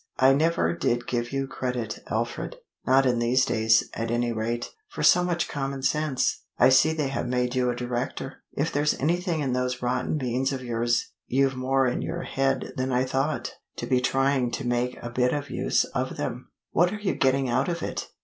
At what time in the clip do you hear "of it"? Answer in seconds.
17.69-18.07